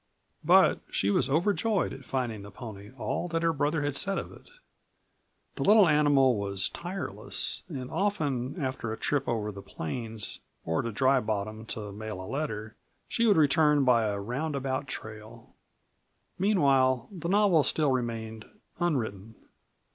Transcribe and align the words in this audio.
But 0.43 0.79
she 0.89 1.11
was 1.11 1.29
overjoyed 1.29 1.93
at 1.93 2.05
finding 2.05 2.41
the 2.41 2.49
pony 2.49 2.89
all 2.97 3.27
that 3.27 3.43
her 3.43 3.53
brother 3.53 3.83
had 3.83 3.95
said 3.95 4.17
of 4.17 4.31
it. 4.31 4.49
The 5.57 5.63
little 5.63 5.87
animal 5.87 6.37
was 6.37 6.69
tireless, 6.69 7.61
and 7.69 7.91
often, 7.91 8.59
after 8.59 8.91
a 8.91 8.97
trip 8.97 9.27
over 9.29 9.51
the 9.51 9.61
plains, 9.61 10.39
or 10.65 10.81
to 10.81 10.91
Dry 10.91 11.19
Bottom 11.19 11.67
to 11.67 11.91
mail 11.91 12.19
a 12.19 12.25
letter, 12.25 12.75
she 13.07 13.27
would 13.27 13.37
return 13.37 13.83
by 13.85 14.05
a 14.05 14.19
roundabout 14.19 14.87
trail. 14.87 15.53
Meanwhile 16.39 17.07
the 17.11 17.29
novel 17.29 17.61
still 17.61 17.91
remained 17.91 18.45
unwritten. 18.79 19.35